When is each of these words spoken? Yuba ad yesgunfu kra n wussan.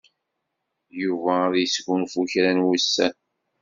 Yuba 1.01 1.33
ad 1.47 1.55
yesgunfu 1.59 2.21
kra 2.31 2.51
n 2.55 2.63
wussan. 2.65 3.13